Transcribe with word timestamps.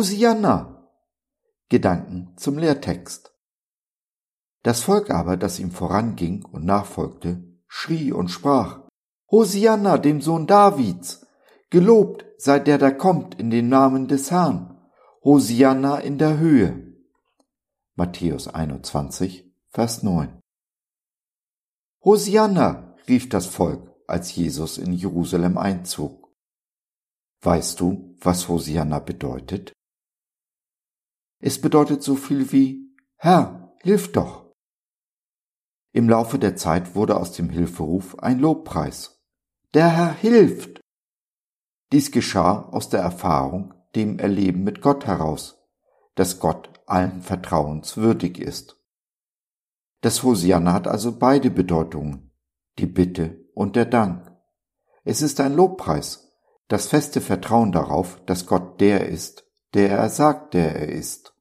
Hosianna! 0.00 0.88
Gedanken 1.68 2.32
zum 2.38 2.56
Lehrtext. 2.56 3.34
Das 4.62 4.80
Volk 4.80 5.10
aber, 5.10 5.36
das 5.36 5.58
ihm 5.58 5.72
voranging 5.72 6.42
und 6.42 6.64
nachfolgte, 6.64 7.44
schrie 7.68 8.10
und 8.10 8.28
sprach, 8.28 8.80
Hosianna, 9.30 9.98
dem 9.98 10.22
Sohn 10.22 10.46
Davids! 10.46 11.26
Gelobt 11.68 12.24
sei 12.38 12.60
der, 12.60 12.78
der 12.78 12.96
kommt 12.96 13.38
in 13.38 13.50
den 13.50 13.68
Namen 13.68 14.08
des 14.08 14.30
Herrn! 14.30 14.80
Hosianna 15.22 15.98
in 15.98 16.16
der 16.16 16.38
Höhe! 16.38 16.96
Matthäus 17.94 18.48
21, 18.48 19.52
Vers 19.68 20.02
9. 20.02 20.40
Hosianna, 22.02 22.96
rief 23.06 23.28
das 23.28 23.44
Volk, 23.44 23.94
als 24.06 24.34
Jesus 24.34 24.78
in 24.78 24.94
Jerusalem 24.94 25.58
einzog. 25.58 26.30
Weißt 27.42 27.78
du, 27.80 28.16
was 28.18 28.48
Hosianna 28.48 28.98
bedeutet? 29.00 29.74
Es 31.40 31.60
bedeutet 31.60 32.02
so 32.02 32.16
viel 32.16 32.52
wie 32.52 32.94
Herr, 33.16 33.74
hilf 33.82 34.12
doch. 34.12 34.52
Im 35.92 36.08
Laufe 36.08 36.38
der 36.38 36.54
Zeit 36.54 36.94
wurde 36.94 37.16
aus 37.16 37.32
dem 37.32 37.48
Hilferuf 37.48 38.18
ein 38.18 38.38
Lobpreis. 38.38 39.22
Der 39.74 39.88
Herr 39.88 40.12
hilft. 40.12 40.80
Dies 41.92 42.12
geschah 42.12 42.68
aus 42.70 42.90
der 42.90 43.00
Erfahrung, 43.00 43.74
dem 43.94 44.18
Erleben 44.18 44.62
mit 44.62 44.82
Gott 44.82 45.06
heraus, 45.06 45.58
dass 46.14 46.38
Gott 46.38 46.70
allen 46.86 47.22
Vertrauens 47.22 47.96
würdig 47.96 48.38
ist. 48.38 48.76
Das 50.02 50.22
Hosianna 50.22 50.72
hat 50.72 50.86
also 50.86 51.18
beide 51.18 51.50
Bedeutungen, 51.50 52.30
die 52.78 52.86
Bitte 52.86 53.48
und 53.54 53.76
der 53.76 53.86
Dank. 53.86 54.30
Es 55.04 55.22
ist 55.22 55.40
ein 55.40 55.54
Lobpreis, 55.54 56.32
das 56.68 56.86
feste 56.86 57.20
Vertrauen 57.20 57.72
darauf, 57.72 58.20
dass 58.26 58.46
Gott 58.46 58.80
der 58.80 59.08
ist, 59.08 59.46
der 59.74 59.90
er 59.90 60.08
sagt, 60.08 60.54
der 60.54 60.76
er 60.76 60.88
ist, 60.88 61.34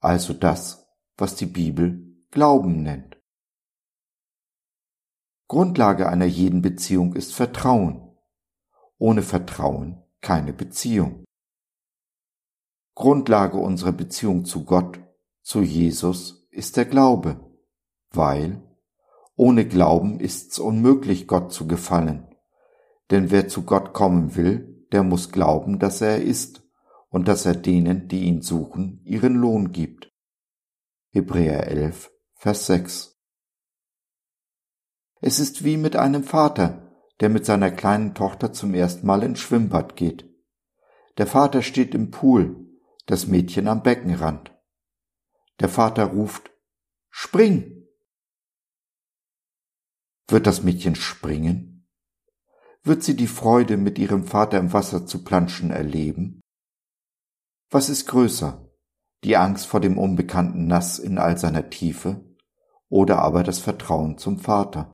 also 0.00 0.32
das, 0.32 0.86
was 1.16 1.34
die 1.34 1.46
Bibel 1.46 2.04
Glauben 2.30 2.82
nennt. 2.82 3.16
Grundlage 5.48 6.08
einer 6.08 6.26
jeden 6.26 6.60
Beziehung 6.60 7.14
ist 7.14 7.34
Vertrauen. 7.34 8.16
Ohne 8.98 9.22
Vertrauen 9.22 10.02
keine 10.20 10.52
Beziehung. 10.52 11.24
Grundlage 12.94 13.58
unserer 13.58 13.92
Beziehung 13.92 14.44
zu 14.44 14.64
Gott, 14.64 15.00
zu 15.42 15.62
Jesus, 15.62 16.48
ist 16.50 16.76
der 16.76 16.84
Glaube, 16.84 17.40
weil 18.10 18.62
ohne 19.36 19.66
Glauben 19.66 20.18
ist's 20.18 20.58
unmöglich, 20.58 21.28
Gott 21.28 21.52
zu 21.52 21.68
gefallen. 21.68 22.26
Denn 23.10 23.30
wer 23.30 23.48
zu 23.48 23.62
Gott 23.62 23.94
kommen 23.94 24.34
will, 24.34 24.84
der 24.90 25.04
muss 25.04 25.30
glauben, 25.30 25.78
dass 25.78 26.00
er 26.00 26.20
ist 26.20 26.67
und 27.08 27.28
dass 27.28 27.46
er 27.46 27.54
denen, 27.54 28.08
die 28.08 28.24
ihn 28.24 28.42
suchen, 28.42 29.00
ihren 29.04 29.34
Lohn 29.34 29.72
gibt. 29.72 30.12
Hebräer 31.10 31.68
11, 31.68 32.10
Vers 32.34 32.66
6 32.66 33.18
es 35.20 35.40
ist 35.40 35.64
wie 35.64 35.76
mit 35.76 35.96
einem 35.96 36.22
Vater, 36.22 36.92
der 37.20 37.28
mit 37.28 37.44
seiner 37.44 37.70
kleinen 37.70 38.14
Tochter 38.14 38.52
zum 38.52 38.74
ersten 38.74 39.06
Mal 39.06 39.22
ins 39.22 39.40
Schwimmbad 39.40 39.96
geht. 39.96 40.28
Der 41.16 41.26
Vater 41.26 41.62
steht 41.62 41.94
im 41.94 42.10
Pool, 42.10 42.68
das 43.06 43.26
Mädchen 43.26 43.66
am 43.66 43.82
Beckenrand. 43.82 44.56
Der 45.58 45.68
Vater 45.68 46.04
ruft 46.04 46.52
Spring. 47.10 47.88
Wird 50.28 50.46
das 50.46 50.62
Mädchen 50.62 50.94
springen? 50.94 51.88
Wird 52.84 53.02
sie 53.02 53.16
die 53.16 53.26
Freude, 53.26 53.76
mit 53.76 53.98
ihrem 53.98 54.24
Vater 54.24 54.58
im 54.58 54.72
Wasser 54.72 55.04
zu 55.04 55.24
planschen, 55.24 55.72
erleben? 55.72 56.40
Was 57.70 57.90
ist 57.90 58.06
größer, 58.06 58.66
die 59.24 59.36
Angst 59.36 59.66
vor 59.66 59.80
dem 59.80 59.98
unbekannten 59.98 60.66
Nass 60.66 60.98
in 60.98 61.18
all 61.18 61.36
seiner 61.36 61.68
Tiefe 61.68 62.24
oder 62.88 63.18
aber 63.18 63.42
das 63.42 63.58
Vertrauen 63.58 64.16
zum 64.16 64.38
Vater? 64.38 64.90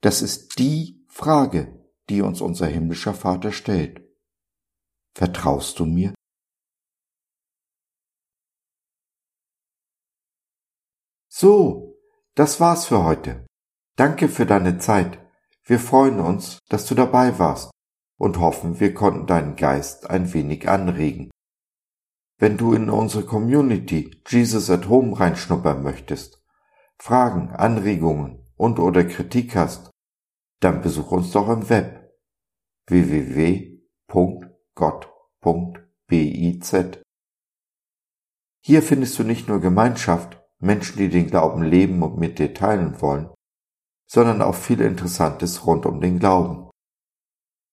Das 0.00 0.22
ist 0.22 0.60
die 0.60 1.04
Frage, 1.08 1.90
die 2.08 2.22
uns 2.22 2.40
unser 2.40 2.66
himmlischer 2.66 3.14
Vater 3.14 3.50
stellt. 3.50 4.00
Vertraust 5.16 5.80
du 5.80 5.86
mir? 5.86 6.14
So, 11.28 11.98
das 12.36 12.60
war's 12.60 12.86
für 12.86 13.02
heute. 13.02 13.44
Danke 13.96 14.28
für 14.28 14.46
deine 14.46 14.78
Zeit. 14.78 15.18
Wir 15.64 15.80
freuen 15.80 16.20
uns, 16.20 16.60
dass 16.68 16.86
du 16.86 16.94
dabei 16.94 17.38
warst 17.40 17.72
und 18.18 18.38
hoffen, 18.38 18.80
wir 18.80 18.94
konnten 18.94 19.26
deinen 19.26 19.56
Geist 19.56 20.08
ein 20.10 20.32
wenig 20.32 20.68
anregen. 20.68 21.30
Wenn 22.38 22.56
du 22.56 22.72
in 22.74 22.90
unsere 22.90 23.24
Community 23.24 24.22
Jesus 24.26 24.68
at 24.70 24.88
Home 24.88 25.18
reinschnuppern 25.18 25.82
möchtest, 25.82 26.42
Fragen, 26.98 27.50
Anregungen 27.50 28.46
und 28.56 28.78
oder 28.78 29.04
Kritik 29.04 29.54
hast, 29.56 29.90
dann 30.60 30.82
besuch 30.82 31.10
uns 31.12 31.30
doch 31.32 31.48
im 31.48 31.68
Web 31.68 32.12
www.gott.biz. 32.88 33.52
Hier 38.64 38.82
findest 38.82 39.18
du 39.18 39.24
nicht 39.24 39.48
nur 39.48 39.60
Gemeinschaft, 39.60 40.40
Menschen, 40.58 40.98
die 40.98 41.08
den 41.08 41.26
Glauben 41.26 41.62
leben 41.62 42.02
und 42.02 42.18
mit 42.18 42.38
dir 42.38 42.54
teilen 42.54 43.00
wollen, 43.00 43.30
sondern 44.06 44.42
auch 44.42 44.54
viel 44.54 44.80
Interessantes 44.80 45.66
rund 45.66 45.86
um 45.86 46.00
den 46.00 46.18
Glauben. 46.18 46.71